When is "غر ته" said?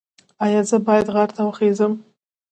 1.15-1.41